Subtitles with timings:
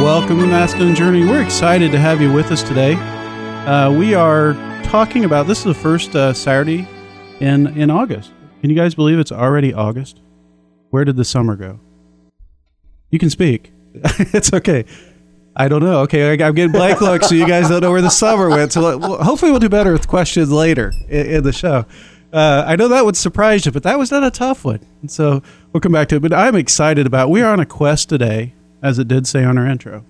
[0.00, 1.24] Welcome to Masculine Journey.
[1.24, 2.94] We're excited to have you with us today.
[2.94, 6.88] Uh, we are talking about this is the first uh, Saturday
[7.40, 8.32] in in August.
[8.60, 10.20] Can you guys believe it's already August?
[10.90, 11.78] Where did the summer go?
[13.10, 13.72] You can speak.
[13.94, 14.84] it's okay.
[15.54, 16.00] I don't know.
[16.00, 18.72] Okay, I, am getting blank looks, so you guys don't know where the summer went.
[18.72, 21.84] So hopefully, we'll do better with questions later in, in the show.
[22.32, 24.80] Uh, I know that would surprise you, but that was not a tough one.
[25.06, 26.22] So we'll come back to it.
[26.22, 27.28] But I'm excited about.
[27.28, 30.04] We are on a quest today, as it did say on our intro.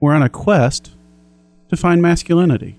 [0.00, 0.90] We're on a quest
[1.68, 2.76] to find masculinity.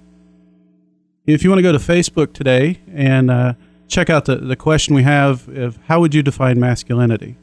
[1.26, 3.54] If you want to go to Facebook today and uh,
[3.88, 7.38] check out the, the question we have of how would you define masculinity?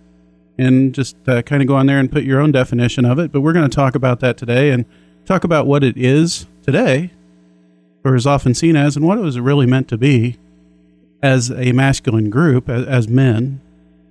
[0.59, 3.31] And just uh, kind of go on there and put your own definition of it.
[3.31, 4.85] But we're going to talk about that today and
[5.25, 7.13] talk about what it is today,
[8.05, 10.37] or is often seen as, and what it was really meant to be
[11.23, 13.61] as a masculine group, as, as men,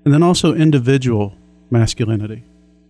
[0.06, 1.36] and then also individual
[1.70, 2.44] masculinity.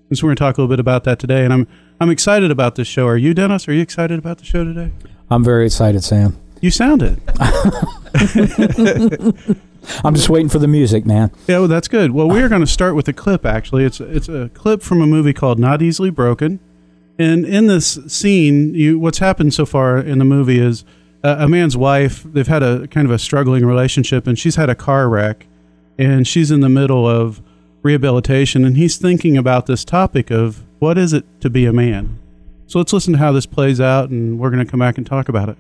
[0.10, 1.44] And so we're going to talk a little bit about that today.
[1.44, 1.68] And I'm
[2.00, 3.08] I'm excited about this show.
[3.08, 3.68] Are you, Dennis?
[3.68, 4.92] Are you excited about the show today?
[5.30, 6.38] I'm very excited, Sam.
[6.62, 7.20] You sound it.
[10.04, 11.32] I'm just waiting for the music, man.
[11.48, 12.12] Yeah, well, that's good.
[12.12, 13.46] Well, we are going to start with a clip.
[13.46, 16.60] Actually, it's it's a clip from a movie called Not Easily Broken,
[17.18, 20.84] and in this scene, you what's happened so far in the movie is
[21.24, 22.24] uh, a man's wife.
[22.24, 25.46] They've had a kind of a struggling relationship, and she's had a car wreck,
[25.98, 27.42] and she's in the middle of
[27.88, 32.20] rehabilitation, and he's thinking about this topic of what is it to be a man.
[32.68, 35.08] So let's listen to how this plays out, and we're going to come back and
[35.08, 35.58] talk about it.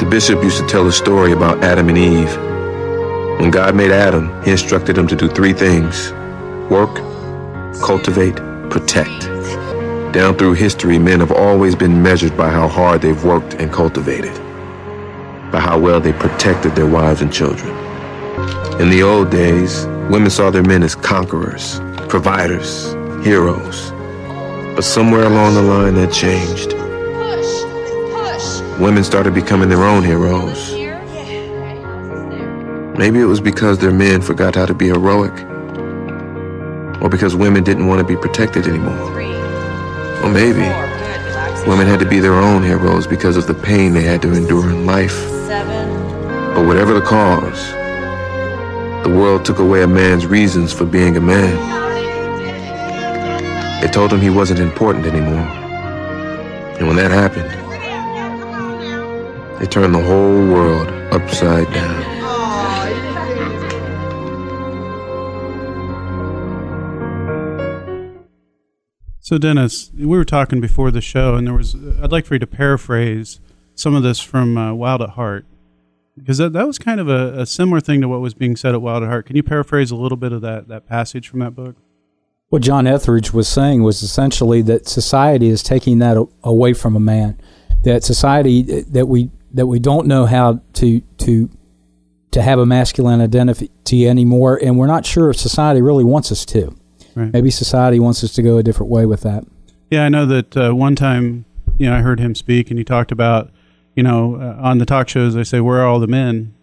[0.00, 2.36] The bishop used to tell a story about Adam and Eve.
[3.40, 6.12] When God made Adam, he instructed him to do three things
[6.70, 6.96] work,
[7.80, 8.36] cultivate,
[8.68, 9.20] protect.
[10.12, 14.34] Down through history, men have always been measured by how hard they've worked and cultivated,
[15.52, 17.85] by how well they protected their wives and children.
[18.80, 22.92] In the old days, women saw their men as conquerors, providers,
[23.24, 23.90] heroes.
[24.74, 27.64] But somewhere along the line that changed Push,
[28.12, 30.72] push, women started becoming their own heroes.
[32.98, 35.32] Maybe it was because their men forgot how to be heroic,
[37.02, 39.10] or because women didn't want to be protected anymore.
[40.22, 40.66] Or maybe
[41.66, 44.68] women had to be their own heroes because of the pain they had to endure
[44.70, 45.16] in life.
[45.48, 47.85] But whatever the cause,
[49.02, 51.56] the world took away a man's reasons for being a man.
[53.84, 55.46] It told him he wasn't important anymore.
[56.78, 57.50] And when that happened,
[59.60, 62.16] they turned the whole world upside down.
[69.20, 71.74] So, Dennis, we were talking before the show, and there was.
[72.00, 73.40] I'd like for you to paraphrase
[73.74, 75.46] some of this from uh, Wild at Heart,
[76.16, 78.74] because that, that was kind of a, a, similar thing to what was being said
[78.74, 79.26] at Wild at Heart.
[79.26, 81.76] Can you paraphrase a little bit of that that passage from that book?
[82.48, 87.00] What John Eldredge was saying was essentially that society is taking that away from a
[87.00, 87.38] man.
[87.84, 91.50] That society that we that we don't know how to to
[92.32, 96.44] to have a masculine identity anymore, and we're not sure if society really wants us
[96.46, 96.76] to.
[97.14, 97.32] Right.
[97.32, 99.44] Maybe society wants us to go a different way with that.
[99.90, 101.46] Yeah, I know that uh, one time,
[101.78, 103.50] you know, I heard him speak, and he talked about,
[103.96, 106.54] you know, uh, on the talk shows, they say, "Where are all the men?"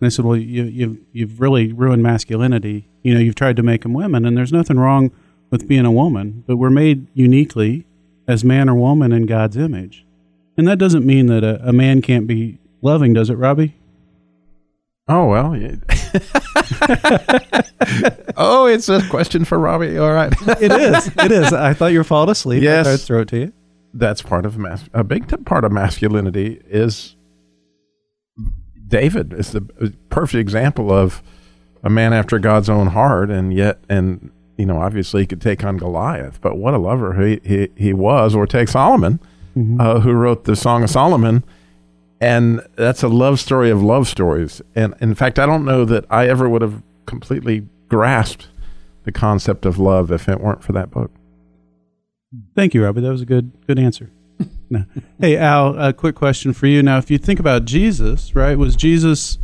[0.00, 2.88] And I said, "Well, you, you've you've really ruined masculinity.
[3.02, 5.12] You know, you've tried to make them women, and there's nothing wrong
[5.50, 7.86] with being a woman, but we're made uniquely
[8.26, 10.04] as man or woman in God's image."
[10.56, 13.76] And that doesn't mean that a, a man can't be loving, does it, Robbie?
[15.06, 15.56] Oh well.
[15.56, 15.76] Yeah.
[18.36, 19.96] oh, it's a question for Robbie.
[19.98, 20.32] All right.
[20.60, 21.06] it is.
[21.16, 21.52] It is.
[21.52, 22.62] I thought you were falling asleep.
[22.62, 22.86] Yes.
[22.86, 23.52] I'd throw it to you.
[23.94, 27.16] That's part of mas- a big t- part of masculinity is
[28.86, 29.62] David is the
[30.10, 31.22] perfect example of
[31.82, 35.64] a man after God's own heart, and yet, and you know, obviously he could take
[35.64, 38.34] on Goliath, but what a lover he he, he was.
[38.34, 39.20] Or take Solomon
[39.58, 39.80] mm-hmm.
[39.80, 41.44] uh, who wrote the Song of Solomon.
[42.20, 44.60] And that's a love story of love stories.
[44.74, 48.48] And in fact, I don't know that I ever would have completely grasped
[49.04, 51.10] the concept of love if it weren't for that book.
[52.54, 53.00] Thank you, Robbie.
[53.00, 54.10] That was a good good answer.
[54.70, 54.84] no.
[55.18, 56.82] Hey, Al, a quick question for you.
[56.82, 59.38] Now, if you think about Jesus, right, was Jesus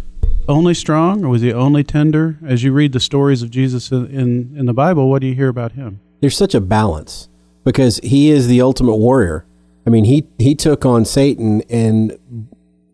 [0.48, 2.38] only strong or was he only tender?
[2.44, 5.34] As you read the stories of Jesus in, in, in the Bible, what do you
[5.34, 6.00] hear about him?
[6.20, 7.28] There's such a balance
[7.64, 9.46] because he is the ultimate warrior.
[9.86, 12.48] I mean, he, he took on Satan and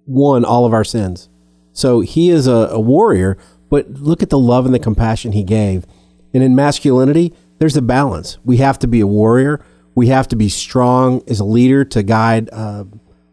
[0.06, 1.28] won all of our sins.
[1.72, 3.36] So he is a, a warrior,
[3.68, 5.84] but look at the love and the compassion he gave.
[6.32, 8.38] And in masculinity, there's a balance.
[8.44, 9.64] We have to be a warrior.
[9.94, 12.84] We have to be strong as a leader to guide uh,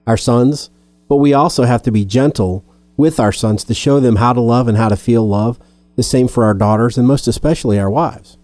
[0.06, 0.70] our sons,
[1.08, 2.66] but we also have to be gentle
[2.98, 5.60] with our sons to show them how to love and how to feel love.
[5.96, 8.38] The same for our daughters and most especially our wives.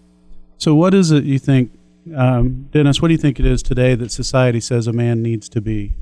[0.58, 1.72] So, what is it you think,
[2.16, 3.00] um, Dennis?
[3.00, 5.94] What do you think it is today that society says a man needs to be?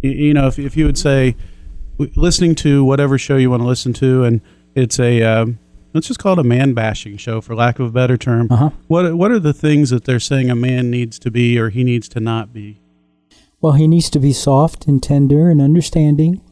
[0.00, 1.36] You, know, if, if you would say,
[1.98, 4.40] listening to whatever show you want to listen to, and
[4.74, 5.58] it's a um,
[5.94, 8.48] let's just call it a man bashing show for lack of a better term.
[8.50, 8.70] Uh-huh.
[8.88, 11.84] What what are the things that they're saying a man needs to be or he
[11.84, 12.80] needs to not be?
[13.60, 16.42] Well, he needs to be soft and tender and understanding.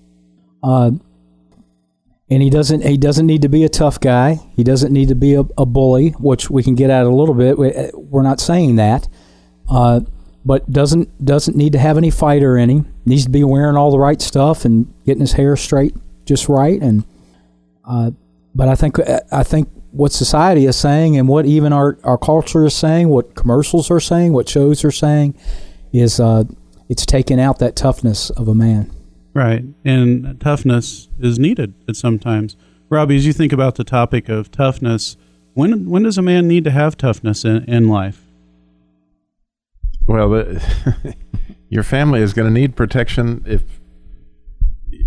[0.63, 0.93] Uh,
[2.31, 4.39] and he doesn't he doesn't need to be a tough guy.
[4.57, 7.35] He doesn't need to be a, a bully, which we can get at a little
[7.35, 7.59] bit.
[7.59, 9.09] We, are not saying that.
[9.69, 10.01] Uh,
[10.45, 12.95] but doesn't doesn't need to have any fighter in him.
[13.05, 15.95] Needs to be wearing all the right stuff and getting his hair straight
[16.25, 17.05] just right and
[17.85, 18.13] uh,
[18.55, 18.99] but I think
[19.31, 23.35] I think what society is saying and what even our, our culture is saying, what
[23.35, 25.35] commercials are saying, what shows are saying,
[25.93, 26.45] is uh,
[26.89, 28.91] it's taking out that toughness of a man.
[29.35, 32.57] Right, and toughness is needed at sometimes.
[32.89, 35.17] Robbie, as you think about the topic of toughness,
[35.55, 38.23] when when does a man need to have toughness in, in life?
[40.07, 41.17] Well, the,
[41.69, 43.63] your family is going to need protection if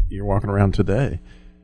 [0.10, 1.20] you're walking around today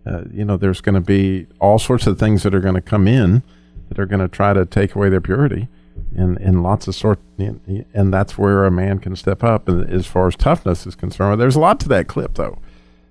[0.05, 2.81] uh, you know, there's going to be all sorts of things that are going to
[2.81, 3.43] come in
[3.89, 5.67] that are going to try to take away their purity,
[6.15, 9.67] and and lots of sort, and that's where a man can step up.
[9.67, 12.57] And as far as toughness is concerned, there's a lot to that clip, though.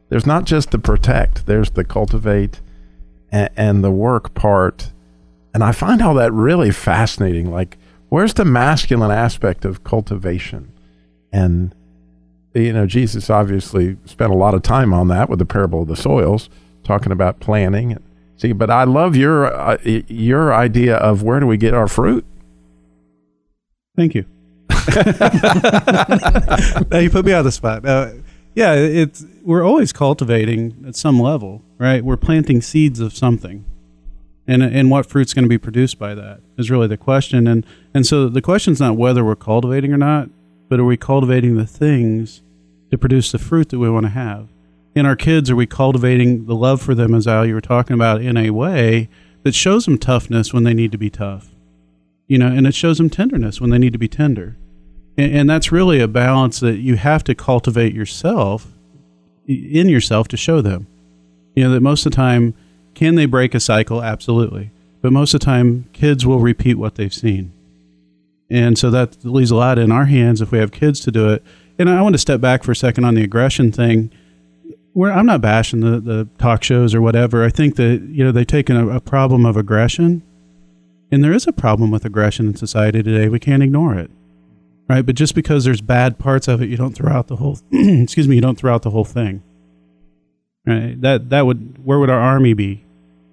[0.09, 1.47] There's not just the protect.
[1.47, 2.61] There's the cultivate,
[3.31, 4.91] and, and the work part,
[5.55, 7.53] and I find all that really fascinating.
[7.53, 7.79] Like,
[8.09, 10.73] where's the masculine aspect of cultivation,
[11.33, 11.73] and
[12.53, 15.89] you know, Jesus obviously spent a lot of time on that with the parable of
[15.89, 16.51] the soils
[16.91, 17.97] talking about planning.
[18.37, 22.25] See, but I love your uh, your idea of where do we get our fruit.
[23.97, 24.25] Thank you.
[26.91, 27.87] now you put me on the spot.
[27.87, 28.13] Uh,
[28.55, 32.05] yeah, it's we're always cultivating at some level, right?
[32.05, 33.65] We're planting seeds of something,
[34.49, 37.47] and and what fruit's going to be produced by that is really the question.
[37.47, 37.65] And
[37.95, 40.29] and so the question's not whether we're cultivating or not,
[40.69, 42.43] but are we cultivating the things
[42.91, 44.49] to produce the fruit that we want to have?
[45.01, 47.95] In our kids are we cultivating the love for them as Al you were talking
[47.95, 49.09] about in a way
[49.43, 51.51] that shows them toughness when they need to be tough
[52.31, 54.57] you know and it shows them tenderness when they need to be tender.
[55.19, 58.69] And, and that's really a balance that you have to cultivate yourself
[59.49, 60.87] in yourself to show them.
[61.57, 62.55] You know that most of the time
[62.95, 64.01] can they break a cycle?
[64.01, 64.71] Absolutely.
[65.03, 67.53] But most of the time kids will repeat what they've seen.
[68.49, 71.31] And so that leaves a lot in our hands if we have kids to do
[71.31, 71.43] it.
[71.81, 74.13] And i want to step back for a second on the aggression thing
[74.97, 77.45] I'm not bashing the, the talk shows or whatever.
[77.45, 80.23] I think that you know they've taken a, a problem of aggression,
[81.11, 83.29] and there is a problem with aggression in society today.
[83.29, 84.11] We can't ignore it,
[84.89, 85.07] right?
[85.07, 87.59] But just because there's bad parts of it, you don't throw out the whole.
[87.73, 89.43] excuse me, you don't throw out the whole thing.
[90.67, 91.01] Right?
[91.01, 92.85] That that would where would our army be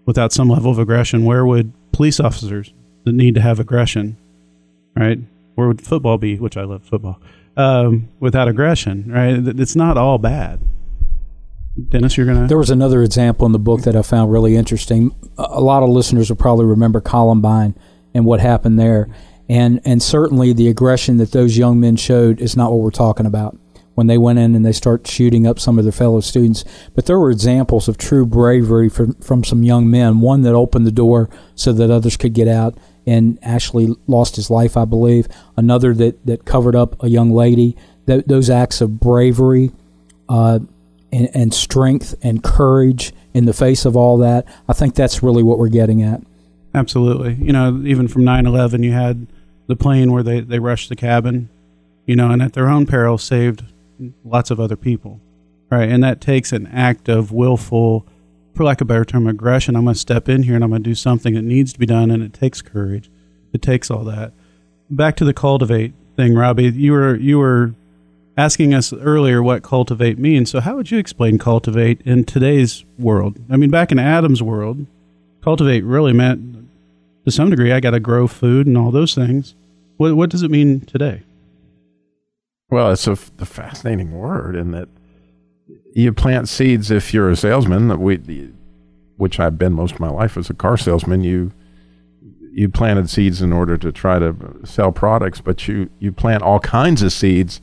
[0.05, 1.25] without some level of aggression?
[1.25, 4.15] Where would police officers that need to have aggression,
[4.95, 5.19] right?
[5.55, 6.37] Where would football be?
[6.37, 7.19] Which I love football.
[7.55, 9.59] Um, without aggression, right?
[9.59, 10.59] It's not all bad.
[11.89, 12.47] Dennis, you're to.
[12.47, 15.15] There was another example in the book that I found really interesting.
[15.37, 17.75] A lot of listeners will probably remember Columbine
[18.13, 19.09] and what happened there.
[19.47, 23.25] And, and certainly the aggression that those young men showed is not what we're talking
[23.25, 23.57] about
[23.93, 26.63] when they went in and they start shooting up some of their fellow students.
[26.93, 30.19] But there were examples of true bravery from, from some young men.
[30.19, 34.49] One that opened the door so that others could get out and actually lost his
[34.49, 35.27] life, I believe.
[35.55, 37.77] Another that, that covered up a young lady.
[38.05, 39.71] Th- those acts of bravery
[40.29, 40.59] uh,
[41.11, 44.45] and, and strength and courage in the face of all that.
[44.67, 46.21] I think that's really what we're getting at.
[46.73, 47.33] Absolutely.
[47.35, 49.27] You know, even from 9 11, you had
[49.67, 51.49] the plane where they, they rushed the cabin,
[52.05, 53.63] you know, and at their own peril saved
[54.23, 55.19] lots of other people.
[55.69, 55.89] Right.
[55.89, 58.05] And that takes an act of willful,
[58.53, 59.75] for lack of a better term, aggression.
[59.75, 61.79] I'm going to step in here and I'm going to do something that needs to
[61.79, 62.09] be done.
[62.09, 63.09] And it takes courage.
[63.53, 64.31] It takes all that.
[64.89, 66.69] Back to the cultivate thing, Robbie.
[66.69, 67.73] You were, you were
[68.37, 70.51] asking us earlier what cultivate means.
[70.51, 73.37] So, how would you explain cultivate in today's world?
[73.49, 74.85] I mean, back in Adam's world,
[75.41, 76.69] cultivate really meant,
[77.25, 79.55] to some degree, I got to grow food and all those things.
[79.97, 81.23] What, what does it mean today?
[82.69, 84.89] Well, it's a, a fascinating word in that
[85.93, 87.87] you plant seeds if you're a salesman.
[87.87, 88.51] that We,
[89.15, 91.51] which I've been most of my life as a car salesman, you
[92.51, 96.59] you planted seeds in order to try to sell products, but you you plant all
[96.59, 97.61] kinds of seeds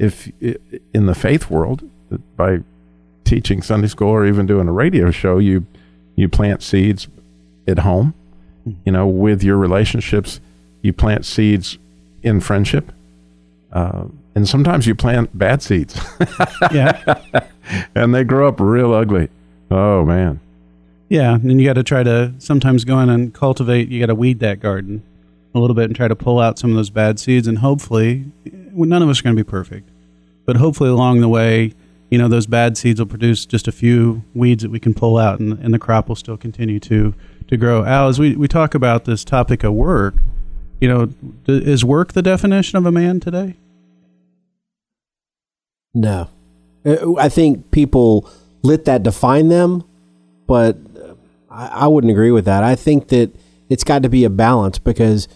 [0.00, 1.88] if in the faith world
[2.36, 2.60] by
[3.24, 5.66] teaching Sunday school or even doing a radio show, you
[6.16, 7.06] you plant seeds
[7.68, 8.14] at home,
[8.84, 10.40] you know, with your relationships.
[10.82, 11.78] You plant seeds
[12.22, 12.90] in friendship,
[13.72, 14.04] uh,
[14.34, 16.00] and sometimes you plant bad seeds.
[16.72, 17.02] Yeah.
[17.94, 19.28] and they grow up real ugly.
[19.70, 20.40] Oh man.
[21.10, 23.88] Yeah, and you got to try to sometimes go in and cultivate.
[23.88, 25.02] You got to weed that garden
[25.54, 27.46] a little bit and try to pull out some of those bad seeds.
[27.48, 28.24] And hopefully,
[28.72, 29.88] none of us are going to be perfect,
[30.46, 31.74] but hopefully along the way,
[32.10, 35.16] you know, those bad seeds will produce just a few weeds that we can pull
[35.16, 37.14] out, and, and the crop will still continue to
[37.48, 37.84] to grow.
[37.84, 40.14] Al, as we we talk about this topic of work,
[40.80, 41.08] you know,
[41.46, 43.56] is work the definition of a man today?
[45.94, 46.28] No.
[46.84, 48.28] Uh, I think people
[48.62, 49.84] let that define them,
[50.46, 50.76] but
[51.50, 52.62] I, I wouldn't agree with that.
[52.62, 53.30] I think that
[53.68, 55.28] it's got to be a balance because,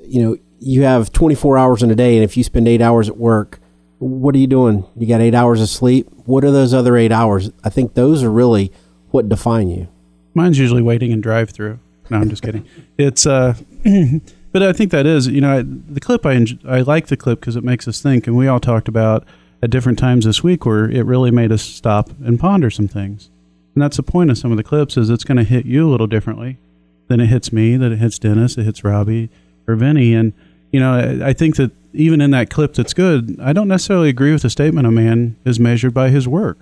[0.00, 3.08] you know, you have 24 hours in a day, and if you spend eight hours
[3.08, 3.60] at work,
[3.98, 4.84] what are you doing?
[4.96, 6.08] You got eight hours of sleep.
[6.24, 7.50] What are those other eight hours?
[7.64, 8.72] I think those are really
[9.10, 9.88] what define you.
[10.34, 11.78] Mine's usually waiting in drive through.
[12.10, 12.66] No, I'm just kidding.
[12.98, 13.54] It's uh,
[14.52, 17.16] but I think that is you know I, the clip I enj- I like the
[17.16, 19.24] clip because it makes us think, and we all talked about
[19.62, 23.30] at different times this week where it really made us stop and ponder some things.
[23.74, 25.88] And that's the point of some of the clips is it's going to hit you
[25.88, 26.58] a little differently
[27.08, 29.30] than it hits me, that it hits Dennis, it hits Robbie
[29.66, 30.14] or Vinny.
[30.14, 30.32] And,
[30.70, 34.32] you know, I, think that even in that clip that's good, I don't necessarily agree
[34.32, 36.58] with the statement a man is measured by his work.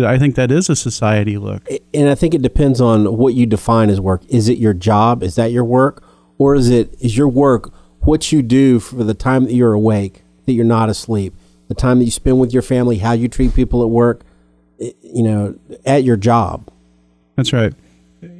[0.00, 1.68] I think that is a society look.
[1.92, 4.22] And I think it depends on what you define as work.
[4.28, 5.22] Is it your job?
[5.22, 6.04] Is that your work?
[6.38, 10.22] Or is it is your work what you do for the time that you're awake,
[10.46, 11.34] that you're not asleep,
[11.66, 14.22] the time that you spend with your family, how you treat people at work,
[14.80, 16.70] eh, you know, at your job?
[17.34, 17.74] That's right.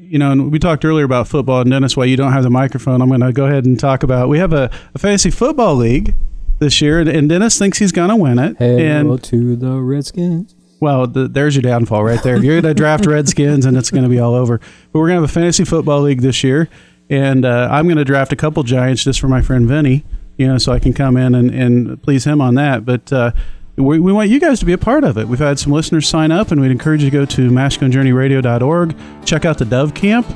[0.09, 2.51] You know, and we talked earlier about football, and Dennis, why you don't have the
[2.51, 4.29] microphone, I'm going to go ahead and talk about.
[4.29, 6.15] We have a, a fantasy football league
[6.61, 8.57] this year, and, and Dennis thinks he's going to win it.
[8.59, 10.55] Hail and to the Redskins.
[10.81, 12.37] well, the, there's your downfall right there.
[12.43, 14.59] You're going to draft Redskins, and it's going to be all over.
[14.59, 16.69] But we're going to have a fantasy football league this year,
[17.11, 20.05] and uh, I'm going to draft a couple Giants just for my friend Vinny.
[20.37, 22.85] You know, so I can come in and, and please him on that.
[22.85, 23.33] But uh,
[23.79, 25.29] we, we want you guys to be a part of it.
[25.29, 29.45] We've had some listeners sign up, and we'd encourage you to go to masculinejourneyradio.org, check
[29.45, 30.27] out the Dove Camp,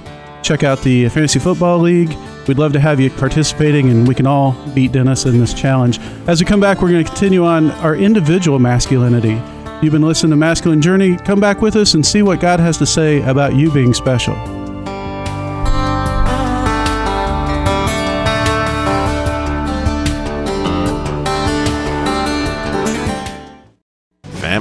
[0.42, 2.16] check out the Fantasy Football League.
[2.46, 5.98] We'd love to have you participating, and we can all beat Dennis in this challenge.
[6.26, 9.40] As we come back, we're going to continue on our individual masculinity.
[9.82, 11.16] You've been listening to Masculine Journey.
[11.16, 14.61] Come back with us and see what God has to say about you being special.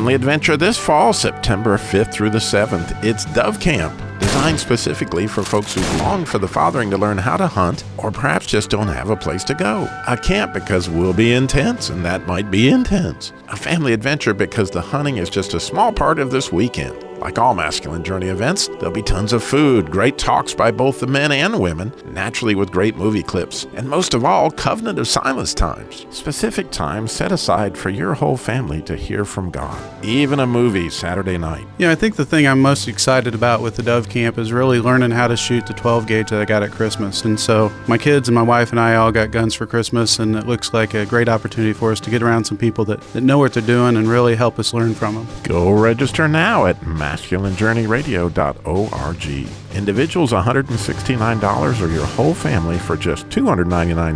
[0.01, 3.03] Family adventure this fall, September 5th through the 7th.
[3.03, 7.38] It's Dove Camp, designed specifically for folks who long for the fathering to learn how
[7.38, 9.88] to hunt or perhaps just don't have a place to go.
[10.08, 13.31] A camp because we'll be intense, and that might be intense.
[13.50, 17.11] A family adventure because the hunting is just a small part of this weekend.
[17.22, 21.06] Like all masculine journey events, there'll be tons of food, great talks by both the
[21.06, 25.54] men and women, naturally with great movie clips, and most of all, covenant of silence
[25.54, 26.08] times.
[26.10, 29.80] Specific times set aside for your whole family to hear from God.
[30.04, 31.68] Even a movie Saturday night.
[31.78, 34.80] Yeah, I think the thing I'm most excited about with the Dove Camp is really
[34.80, 37.24] learning how to shoot the 12 gauge that I got at Christmas.
[37.24, 40.36] And so my kids and my wife and I all got guns for Christmas, and
[40.36, 43.22] it looks like a great opportunity for us to get around some people that, that
[43.22, 45.28] know what they're doing and really help us learn from them.
[45.44, 49.75] Go register now at masculinejourneyradio.org.
[49.75, 54.15] Individuals $169 or your whole family for just $299.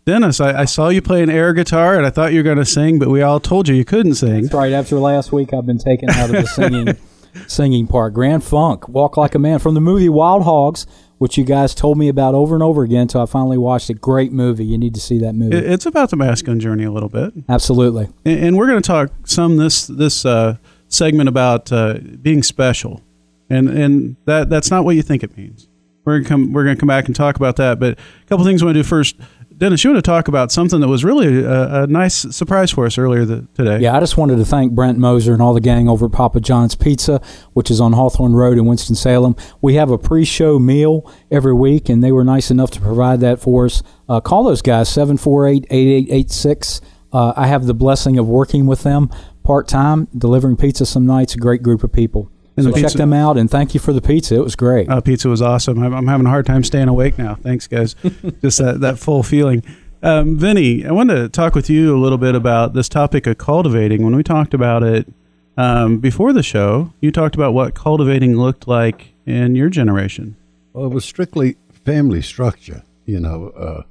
[0.05, 2.57] Dennis, I, I saw you play an air guitar, and I thought you were going
[2.57, 4.43] to sing, but we all told you you couldn't sing.
[4.43, 4.71] That's right.
[4.71, 6.95] After last week, I've been taken out of the singing
[7.47, 8.13] singing part.
[8.13, 10.85] Grand Funk, Walk Like a Man from the movie Wild Hogs,
[11.17, 14.00] which you guys told me about over and over again until I finally watched it.
[14.00, 14.63] Great movie.
[14.65, 15.57] You need to see that movie.
[15.57, 17.33] It- It's about the masculine journey a little bit.
[17.50, 18.07] Absolutely.
[18.25, 20.57] And, and we're going to talk some this this uh,
[20.88, 23.01] segment about uh, being special,
[23.50, 25.67] and and that that's not what you think it means.
[26.05, 27.79] We're gonna come we're gonna come back and talk about that.
[27.79, 29.15] But a couple things I want to do first.
[29.57, 32.85] Dennis, you want to talk about something that was really a, a nice surprise for
[32.85, 33.79] us earlier th- today.
[33.79, 36.41] Yeah, I just wanted to thank Brent Moser and all the gang over at Papa
[36.41, 37.21] John's Pizza,
[37.53, 39.35] which is on Hawthorne Road in Winston-Salem.
[39.62, 43.39] We have a pre-show meal every week, and they were nice enough to provide that
[43.39, 43.81] for us.
[44.09, 46.81] Uh, call those guys, 748-8886.
[47.13, 49.09] Uh, I have the blessing of working with them
[49.43, 51.33] part time, delivering pizza some nights.
[51.35, 52.29] A great group of people.
[52.57, 54.35] And so the check them out and thank you for the pizza.
[54.35, 54.89] It was great.
[54.89, 55.83] Uh, pizza was awesome.
[55.83, 57.35] I'm, I'm having a hard time staying awake now.
[57.35, 57.95] Thanks, guys.
[58.41, 59.63] Just that, that full feeling.
[60.01, 63.38] Um, Vinny, I wanted to talk with you a little bit about this topic of
[63.38, 64.03] cultivating.
[64.03, 65.12] When we talked about it
[65.57, 70.38] um, before the show, you talked about what cultivating looked like in your generation.
[70.74, 72.83] Well, it was strictly family structure.
[73.05, 73.83] You know, uh,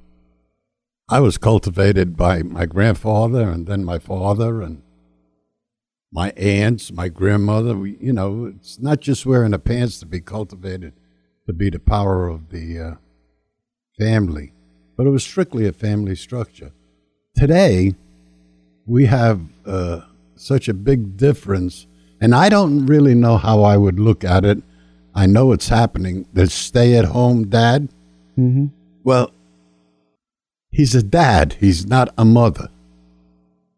[1.09, 4.83] I was cultivated by my grandfather and then my father and
[6.15, 7.77] my aunts, my grandmother.
[7.77, 10.93] We, you know, it's not just wearing the pants to be cultivated
[11.47, 12.95] to be the power of the uh,
[13.99, 14.53] family,
[14.97, 16.71] but it was strictly a family structure.
[17.35, 17.95] Today,
[18.87, 20.03] we have uh,
[20.37, 21.87] such a big difference,
[22.21, 24.63] and I don't really know how I would look at it.
[25.17, 26.27] I know it's happening.
[26.33, 27.89] The stay at home dad.
[28.39, 28.67] Mm-hmm.
[29.03, 29.33] Well,
[30.71, 32.69] he's a dad, he's not a mother.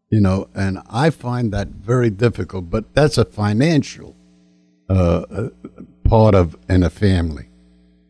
[0.09, 4.15] You know, and I find that very difficult, but that's a financial
[4.89, 5.49] uh, uh,
[6.05, 7.49] part of in a family.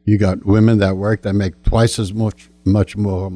[0.05, 3.31] You got women that work that make twice as much much more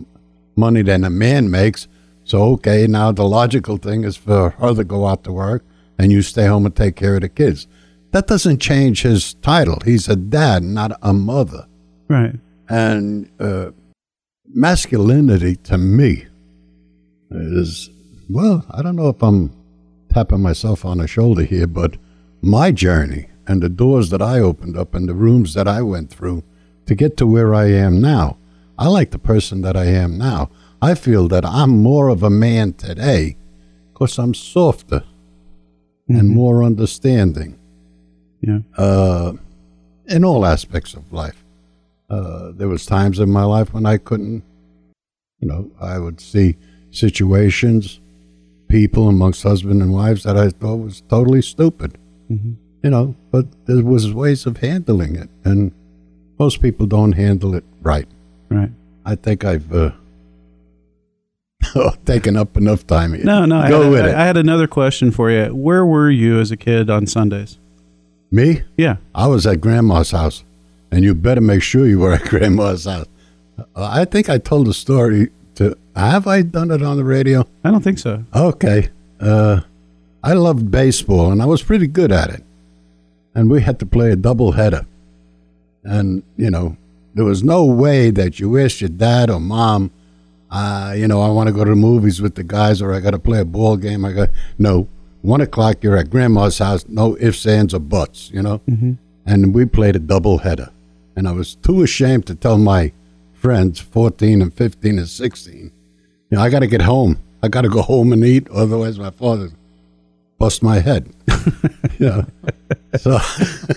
[0.55, 1.87] money than a man makes.
[2.23, 5.65] So okay, now the logical thing is for her to go out to work
[5.97, 7.67] and you stay home and take care of the kids.
[8.11, 9.79] That doesn't change his title.
[9.85, 11.67] He's a dad, not a mother.
[12.09, 12.35] Right.
[12.69, 13.71] And uh,
[14.47, 16.25] masculinity to me
[17.31, 17.89] is,
[18.31, 19.51] well, I don't know if I'm
[20.13, 21.97] tapping myself on the shoulder here, but
[22.41, 26.09] my journey and the doors that I opened up and the rooms that I went
[26.09, 26.43] through
[26.85, 28.37] to get to where I am now,
[28.77, 30.49] I like the person that I am now.
[30.81, 33.37] I feel that I'm more of a man today
[33.93, 35.03] because I'm softer
[36.09, 37.57] and more understanding
[38.41, 38.59] Yeah.
[38.77, 39.33] uh,
[40.07, 41.45] in all aspects of life.
[42.09, 44.43] Uh, there was times in my life when I couldn't,
[45.39, 46.57] you know, I would see
[46.89, 48.00] situations,
[48.71, 51.97] people amongst husband and wives that I thought was totally stupid,
[52.29, 53.15] you know.
[53.29, 55.71] But there was ways of handling it, and
[56.39, 58.07] most people don't handle it right.
[58.49, 58.71] Right.
[59.05, 59.91] I think I've uh,
[62.05, 63.23] taken up enough time here.
[63.23, 63.59] No, no.
[63.59, 64.15] I go had, with I, it.
[64.15, 65.53] I had another question for you.
[65.53, 67.59] Where were you as a kid on Sundays?
[68.31, 68.63] Me?
[68.77, 68.97] Yeah.
[69.13, 70.45] I was at grandma's house,
[70.91, 73.07] and you better make sure you were at grandma's house.
[73.57, 75.31] Uh, I think I told the story to.
[75.95, 77.45] Have I done it on the radio?
[77.63, 78.23] I don't think so.
[78.33, 78.89] Okay.
[79.19, 79.61] Uh,
[80.23, 82.43] I loved baseball, and I was pretty good at it.
[83.33, 84.85] And we had to play a double header.
[85.83, 86.77] And, you know,
[87.13, 89.91] there was no way that you asked your dad or mom,
[90.49, 92.99] uh, you know, I want to go to the movies with the guys or I
[92.99, 94.03] got to play a ball game.
[94.05, 94.87] I got, no,
[95.21, 98.59] one o'clock, you're at grandma's house, no ifs, ands, or buts, you know?
[98.69, 98.93] Mm-hmm.
[99.25, 100.69] And we played a double header.
[101.15, 102.91] And I was too ashamed to tell my
[103.33, 105.71] friends, 14 and 15 and 16,
[106.31, 107.19] you know, I got to get home.
[107.43, 109.49] I got to go home and eat, otherwise my father
[110.39, 111.13] bust my head.
[111.99, 112.23] yeah.
[112.97, 113.19] So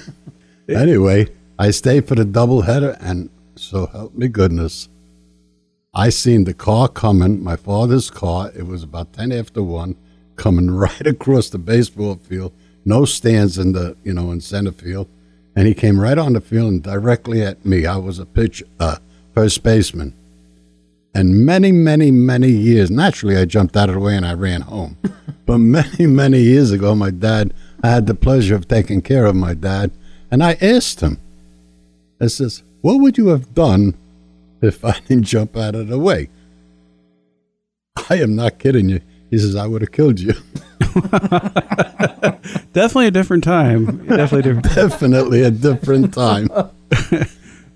[0.69, 1.27] anyway,
[1.59, 4.89] I stayed for the double header, and so help me goodness,
[5.93, 8.51] I seen the car coming, my father's car.
[8.57, 9.97] It was about ten after one,
[10.37, 12.53] coming right across the baseball field.
[12.85, 15.09] No stands in the you know in center field,
[15.57, 17.85] and he came right on the field and directly at me.
[17.85, 18.99] I was a pitch uh,
[19.35, 20.15] first baseman.
[21.15, 24.63] And many, many, many years, naturally, I jumped out of the way and I ran
[24.63, 24.97] home.
[25.47, 29.37] but many, many years ago, my dad, I had the pleasure of taking care of
[29.37, 29.91] my dad,
[30.31, 31.19] and I asked him,
[32.21, 33.95] I says, What would you have done
[34.63, 36.31] if I didn't jump out of the way?
[38.11, 39.01] I am not kidding you.
[39.31, 40.33] He says, I would have killed you.
[42.73, 44.07] Definitely a different time.
[44.07, 44.65] Definitely different.
[44.75, 46.49] Definitely a different time.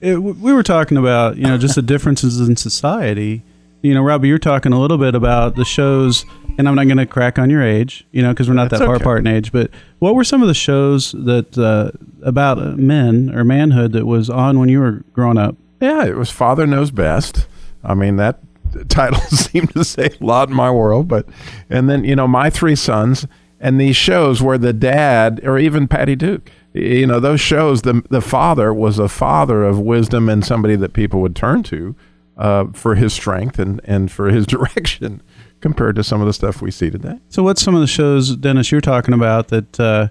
[0.00, 3.42] It, we were talking about you know just the differences in society.
[3.82, 6.24] You know, Robbie, you're talking a little bit about the shows,
[6.58, 8.80] and I'm not going to crack on your age, you know, because we're not That's
[8.80, 9.04] that far okay.
[9.04, 9.52] apart in age.
[9.52, 11.92] But what were some of the shows that uh,
[12.26, 15.56] about uh, men or manhood that was on when you were growing up?
[15.80, 17.46] Yeah, it was Father Knows Best.
[17.84, 18.40] I mean, that
[18.88, 21.06] title seemed to say a lot in my world.
[21.06, 21.28] But,
[21.70, 23.26] and then, you know, My Three Sons
[23.60, 28.02] and these shows where the dad, or even Patty Duke, you know, those shows, the,
[28.10, 31.94] the father was a father of wisdom and somebody that people would turn to
[32.36, 35.22] uh, for his strength and, and for his direction
[35.60, 37.18] compared to some of the stuff we see today.
[37.28, 40.08] So, what's some of the shows, Dennis, you're talking about that uh,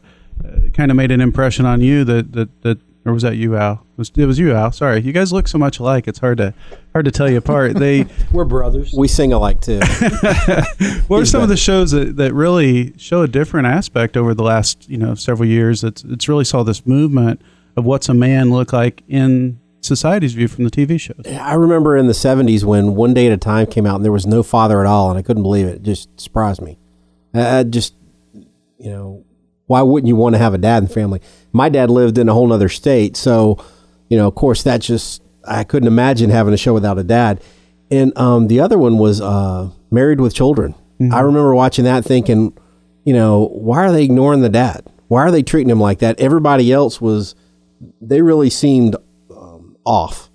[0.74, 2.04] kind of made an impression on you?
[2.04, 3.87] That that that, or was that you, Al?
[3.98, 4.72] It was, it was you, Al.
[4.72, 6.08] Sorry, you guys look so much alike.
[6.08, 6.54] It's hard to
[6.94, 7.74] hard to tell you apart.
[7.74, 8.94] They We're brothers.
[8.96, 9.80] We sing alike too.
[11.08, 14.44] what are some of the shows that, that really show a different aspect over the
[14.44, 15.84] last you know several years?
[15.84, 17.42] It's it's really saw this movement
[17.76, 21.26] of what's a man look like in society's view from the TV shows.
[21.26, 24.12] I remember in the 70s when One Day at a Time came out and there
[24.12, 25.78] was no father at all, and I couldn't believe it.
[25.78, 26.78] It just surprised me.
[27.34, 27.96] I I just,
[28.78, 29.24] you know,
[29.66, 31.22] why wouldn't you want to have a dad in the family?
[31.52, 33.64] My dad lived in a whole other state, so,
[34.10, 37.41] you know, of course, that just, I couldn't imagine having a show without a dad.
[37.89, 40.76] And um, the other one was uh, Married with Children.
[41.12, 42.58] I remember watching that thinking,
[43.06, 44.84] you know, why are they ignoring the dad?
[45.10, 46.20] Why are they treating him like that?
[46.20, 47.36] Everybody else was,
[48.02, 48.96] they really seemed
[49.30, 50.30] um, off.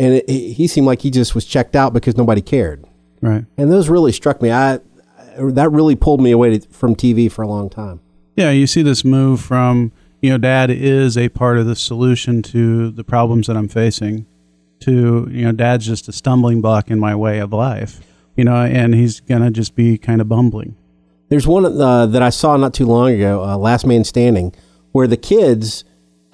[0.00, 2.84] And it, it- he seemed like he just was checked out because nobody cared.
[3.20, 3.44] Right.
[3.56, 4.50] And those really struck me.
[4.50, 4.80] I,
[5.38, 8.00] that really pulled me away to, from TV for a long time.
[8.36, 9.92] Yeah, you see this move from,
[10.22, 14.24] you know, dad is a part of the solution to the problems that I'm facing,
[14.80, 18.00] to, you know, dad's just a stumbling block in my way of life,
[18.36, 20.76] you know, and he's going to just be kind of bumbling.
[21.28, 24.54] There's one uh, that I saw not too long ago, uh, Last Man Standing,
[24.92, 25.84] where the kids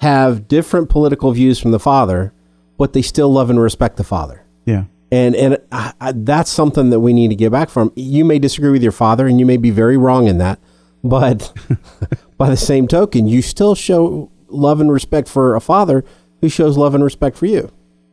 [0.01, 2.33] have different political views from the father,
[2.77, 4.45] but they still love and respect the father.
[4.65, 4.85] Yeah.
[5.11, 7.91] And and I, I, that's something that we need to get back from.
[7.95, 10.59] You may disagree with your father, and you may be very wrong in that,
[11.03, 11.53] but
[12.37, 16.03] by the same token, you still show love and respect for a father
[16.41, 17.71] who shows love and respect for you.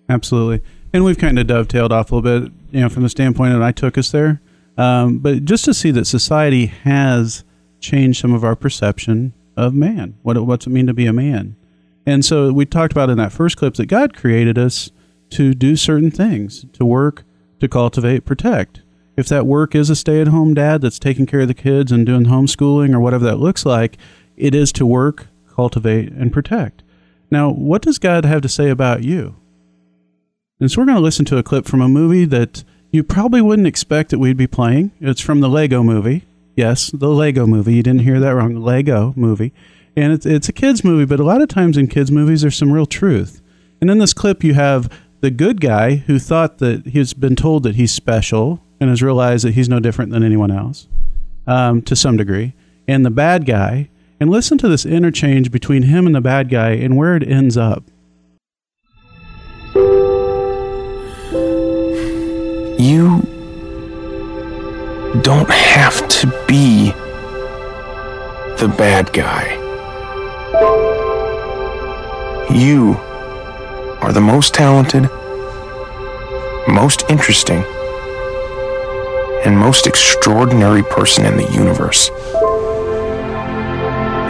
[0.08, 0.62] Absolutely.
[0.92, 3.62] And we've kind of dovetailed off a little bit, you know, from the standpoint that
[3.62, 4.40] I took us there.
[4.78, 7.44] Um, but just to see that society has
[7.80, 10.16] changed some of our perception of man.
[10.22, 11.56] What what's it mean to be a man?
[12.04, 14.90] And so we talked about in that first clip that God created us
[15.30, 17.24] to do certain things, to work,
[17.60, 18.82] to cultivate, protect.
[19.16, 21.90] If that work is a stay at home dad that's taking care of the kids
[21.90, 23.96] and doing homeschooling or whatever that looks like,
[24.36, 26.82] it is to work, cultivate, and protect.
[27.30, 29.36] Now, what does God have to say about you?
[30.60, 33.42] And so we're going to listen to a clip from a movie that you probably
[33.42, 34.92] wouldn't expect that we'd be playing.
[35.00, 36.24] It's from the Lego movie.
[36.54, 37.74] Yes, the Lego movie.
[37.74, 38.56] You didn't hear that wrong.
[38.56, 39.52] Lego movie.
[39.96, 42.56] And it's, it's a kid's movie, but a lot of times in kids' movies, there's
[42.56, 43.42] some real truth.
[43.80, 47.62] And in this clip, you have the good guy who thought that he's been told
[47.62, 50.88] that he's special and has realized that he's no different than anyone else
[51.46, 52.54] um, to some degree,
[52.86, 53.88] and the bad guy.
[54.18, 57.58] And listen to this interchange between him and the bad guy and where it ends
[57.58, 57.84] up.
[62.78, 63.20] You
[65.22, 66.92] don't have to be
[68.56, 69.54] the bad guy.
[72.50, 72.94] You
[74.00, 75.10] are the most talented,
[76.68, 77.62] most interesting,
[79.46, 82.10] and most extraordinary person in the universe.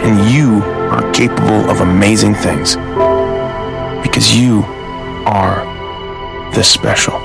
[0.05, 2.75] And you are capable of amazing things
[4.03, 4.61] because you
[5.25, 5.65] are
[6.53, 7.15] the special.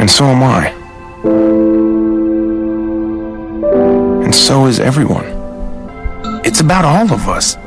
[0.00, 0.70] And so am I.
[4.24, 5.26] And so is everyone.
[6.46, 7.58] It's about all of us.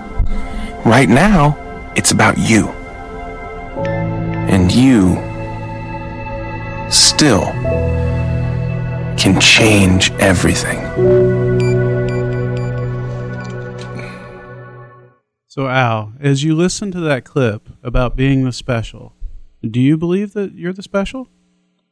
[0.85, 1.55] Right now,
[1.95, 2.69] it's about you.
[4.49, 5.24] And you
[7.15, 7.45] still
[9.17, 10.79] can change everything.
[15.47, 19.15] So, Al, as you listen to that clip about being the special,
[19.63, 21.29] do you believe that you're the special?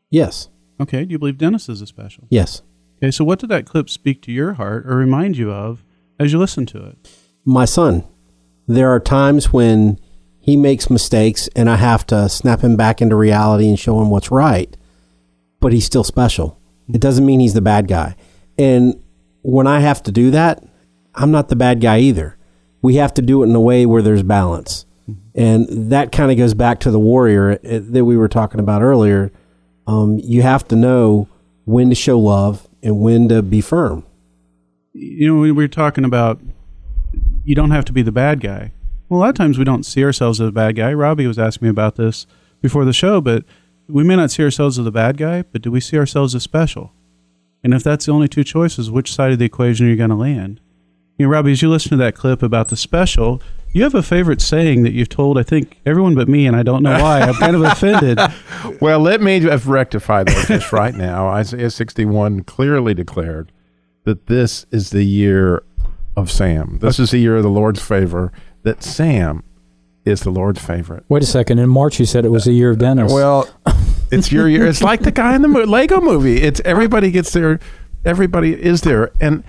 [0.10, 0.50] Yes.
[0.82, 1.06] Okay.
[1.06, 2.28] Do you believe Dennis is a special?
[2.30, 2.62] Yes.
[2.98, 3.10] Okay.
[3.10, 5.86] So, what did that clip speak to your heart or remind you of
[6.20, 7.10] as you listen to it?
[7.46, 8.04] My son,
[8.68, 10.02] there are times when
[10.42, 14.10] he makes mistakes and I have to snap him back into reality and show him
[14.10, 14.76] what's right,
[15.64, 16.60] but he's still special.
[16.94, 18.18] It doesn't mean he's the bad guy.
[18.58, 19.02] And
[19.44, 20.62] when I have to do that,
[21.16, 22.38] I'm not the bad guy either.
[22.82, 24.86] We have to do it in a way where there's balance.
[25.34, 28.82] And that kind of goes back to the warrior uh, that we were talking about
[28.82, 29.32] earlier.
[29.88, 31.30] Um, you have to know
[31.64, 34.06] when to show love and when to be firm.
[34.92, 36.42] You know, we were talking about
[37.46, 38.74] you don't have to be the bad guy.
[39.08, 40.94] Well, a lot of times we don't see ourselves as a bad guy.
[40.94, 42.28] Robbie was asking me about this
[42.62, 43.46] before the show, but
[43.94, 46.42] we may not see ourselves as the bad guy, but do we see ourselves as
[46.42, 46.92] special?
[47.64, 50.10] And if that's the only two choices, which side of the equation are you going
[50.10, 50.60] to land?
[51.18, 53.40] You know, Robbie, as you listen to that clip about the special,
[53.72, 56.64] you have a favorite saying that you've told, I think, everyone but me, and I
[56.64, 57.22] don't know why.
[57.22, 58.20] I'm kind of offended.
[58.82, 61.28] Well, let me just rectify that just right now.
[61.28, 63.52] Isaiah 61 clearly declared
[64.06, 65.64] that this is the year
[66.16, 66.80] of Sam.
[66.82, 68.32] This is the year of the Lord's favor,
[68.64, 69.44] that Sam
[70.06, 71.04] is the Lord's favorite.
[71.10, 71.60] Wait a second.
[71.60, 73.12] In March, you said it was the year of Dennis.
[73.12, 73.48] Well,
[74.14, 74.66] it's your year.
[74.66, 76.42] It's like the guy in the mo- Lego movie.
[76.42, 77.60] It's everybody gets there,
[78.06, 79.12] everybody is there.
[79.20, 79.44] And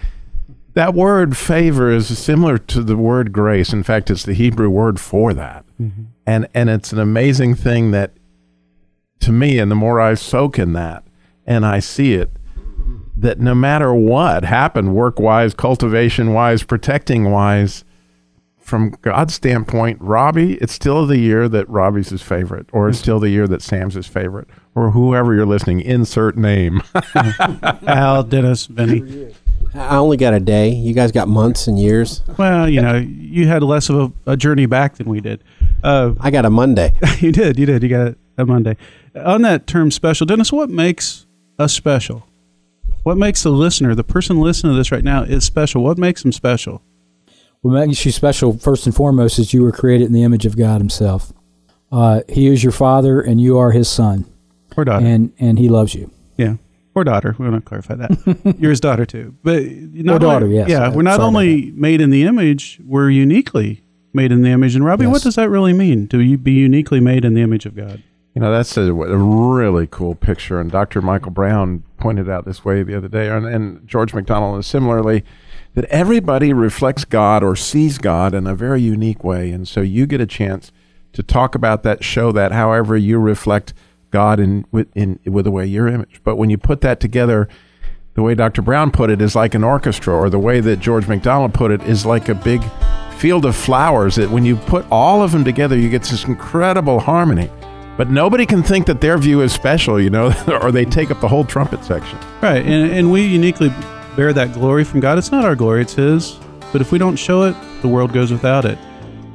[0.74, 3.72] that word favor is similar to the word grace.
[3.72, 5.64] In fact, it's the Hebrew word for that.
[5.80, 6.02] Mm-hmm.
[6.26, 8.12] And and it's an amazing thing that
[9.20, 11.04] to me, and the more I soak in that
[11.46, 12.30] and I see it,
[13.16, 17.84] that no matter what happened, work wise, cultivation wise, protecting wise,
[18.64, 23.20] from God's standpoint, Robbie, it's still the year that Robbie's his favorite, or it's still
[23.20, 26.80] the year that Sam's his favorite, or whoever you're listening, insert name.
[27.86, 29.34] Al, Dennis, Benny.
[29.74, 30.70] I only got a day.
[30.70, 32.22] You guys got months and years.
[32.38, 33.96] Well, you know, you had less of
[34.26, 35.44] a, a journey back than we did.
[35.82, 36.94] Uh, I got a Monday.
[37.18, 37.82] you did, you did.
[37.82, 38.78] You got a Monday.
[39.14, 41.26] On that term special, Dennis, what makes
[41.58, 42.26] us special?
[43.02, 45.84] What makes the listener, the person listening to this right now, is special?
[45.84, 46.80] What makes them special?
[47.64, 50.54] What makes you special, first and foremost, is you were created in the image of
[50.56, 51.32] God Himself.
[51.90, 54.26] Uh, he is your father, and you are His son,
[54.76, 55.06] Or daughter.
[55.06, 56.10] and and He loves you.
[56.36, 56.56] yeah.
[56.94, 57.34] Or daughter.
[57.38, 58.56] We want to clarify that.
[58.60, 59.34] You're his daughter too.
[59.42, 60.68] But not Or daughter, only- yes.
[60.68, 64.76] Yeah, we're not sorry only made in the image, we're uniquely made in the image.
[64.76, 66.06] And Robbie, what does that really mean?
[66.08, 68.00] To you be uniquely made in the image of God?
[68.34, 70.60] You know, that's a, a really cool picture.
[70.60, 71.00] And Dr.
[71.02, 75.24] Michael Brown pointed out this way the other day, and, and George MacDonald similarly,
[75.74, 79.50] that everybody reflects God or sees God in a very unique way.
[79.50, 80.72] And so you get a chance
[81.12, 83.74] to talk about that, show that however you reflect
[84.10, 86.20] God in with, in, with the way your image.
[86.24, 87.48] But when you put that together,
[88.14, 88.62] the way Dr.
[88.62, 91.82] Brown put it is like an orchestra, or the way that George MacDonald put it
[91.82, 92.62] is like a big
[93.18, 97.00] field of flowers that when you put all of them together, you get this incredible
[97.00, 97.50] harmony.
[97.96, 100.32] But nobody can think that their view is special, you know,
[100.62, 102.18] or they take up the whole trumpet section.
[102.40, 102.64] Right.
[102.64, 103.72] And, and we uniquely
[104.16, 105.18] bear that glory from God.
[105.18, 106.38] It's not our glory, it's His.
[106.72, 108.78] But if we don't show it, the world goes without it.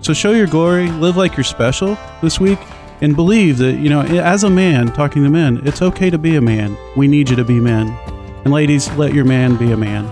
[0.02, 2.60] So show your glory, live like you're special this week,
[3.02, 6.36] and believe that, you know, as a man, talking to men, it's okay to be
[6.36, 6.78] a man.
[6.98, 7.88] We need you to be men.
[8.44, 10.06] And ladies, let your man be a man.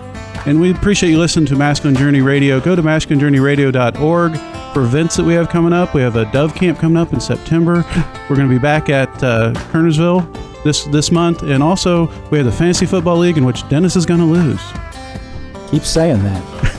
[0.46, 2.60] And we appreciate you listening to Masculine Journey Radio.
[2.62, 4.38] Go to masculinejourneyradio.org
[4.74, 5.94] for events that we have coming up.
[5.94, 7.84] We have a Dove Camp coming up in September.
[8.30, 10.24] We're going to be back at uh, Kernersville
[10.64, 14.06] this this month, and also we have the Fantasy Football League in which Dennis is
[14.06, 14.62] going to lose.
[15.72, 16.74] Keep saying that.